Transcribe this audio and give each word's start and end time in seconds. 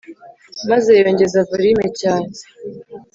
maze 0.69 0.91
yongeza 1.01 1.47
volume 1.49 1.87
cyane. 1.99 2.31